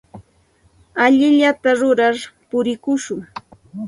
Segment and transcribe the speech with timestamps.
[1.03, 2.17] Allinllata rurar
[2.49, 3.19] purikushun.